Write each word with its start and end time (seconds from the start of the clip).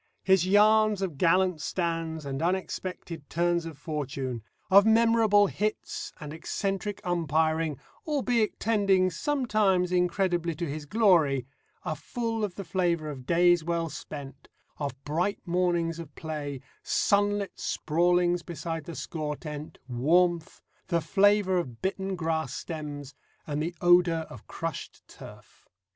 His 0.23 0.47
yarns 0.47 1.03
of 1.03 1.19
gallant 1.19 1.61
stands 1.61 2.25
and 2.25 2.41
unexpected 2.41 3.29
turns 3.29 3.67
of 3.67 3.77
fortune, 3.77 4.41
of 4.71 4.83
memorable 4.83 5.45
hits 5.45 6.11
and 6.19 6.33
eccentric 6.33 7.01
umpiring, 7.03 7.77
albeit 8.07 8.59
tending 8.59 9.11
sometimes 9.11 9.91
incredibly 9.91 10.55
to 10.55 10.67
his 10.67 10.87
glory, 10.87 11.45
are 11.85 11.95
full 11.95 12.43
of 12.43 12.55
the 12.55 12.63
flavour 12.63 13.11
of 13.11 13.27
days 13.27 13.63
well 13.63 13.89
spent, 13.89 14.47
of 14.79 14.95
bright 15.03 15.37
mornings 15.45 15.99
of 15.99 16.15
play, 16.15 16.61
sunlit 16.81 17.59
sprawlings 17.59 18.41
beside 18.41 18.85
the 18.85 18.95
score 18.95 19.35
tent, 19.35 19.77
warmth, 19.87 20.61
the 20.87 20.99
flavour 20.99 21.59
of 21.59 21.79
bitten 21.79 22.15
grass 22.15 22.55
stems, 22.55 23.13
and 23.45 23.61
the 23.61 23.75
odour 23.81 24.25
of 24.31 24.47
crushed 24.47 25.07
turf. 25.07 25.67